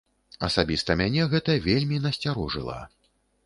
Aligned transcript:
Асабіста 0.47 0.95
мяне 1.03 1.27
гэта 1.35 1.59
вельмі 1.67 2.03
насцярожыла. 2.09 2.83